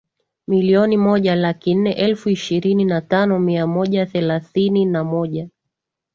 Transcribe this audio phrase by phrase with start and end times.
[0.47, 5.49] milioni moja laki nne elfu ishirini na tano mia moja thelathini na moja